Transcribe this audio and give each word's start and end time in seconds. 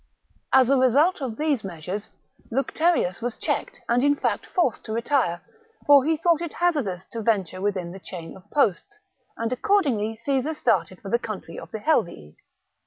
As 0.51 0.71
a 0.71 0.77
result 0.79 1.21
of 1.21 1.37
these 1.37 1.63
measures, 1.63 2.09
Lucterius 2.51 3.21
was 3.21 3.37
checked 3.37 3.81
and 3.87 4.03
in 4.03 4.15
fact 4.15 4.47
forced 4.47 4.83
to 4.85 4.91
retire, 4.93 5.41
for 5.85 6.03
he 6.05 6.17
thought 6.17 6.41
it 6.41 6.53
hazardous 6.53 7.05
to 7.11 7.21
venture 7.21 7.61
within 7.61 7.91
the 7.91 7.99
chain 7.99 8.35
of 8.35 8.49
posts; 8.49 8.97
and 9.37 9.53
accordingly 9.53 10.15
Caesar 10.15 10.55
started 10.55 10.99
for 11.03 11.09
the 11.11 11.19
country 11.19 11.59
of 11.59 11.69
the 11.69 11.77
Helvii. 11.77 12.35